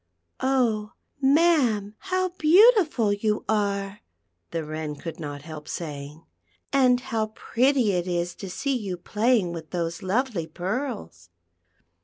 [0.39, 0.93] "Oh!
[1.21, 3.99] ma'am, how beautiful \'ou are!"
[4.49, 6.25] the W'icn could not help saying;
[6.73, 11.29] "and how prett} it is to see you playing with those lovely pearls."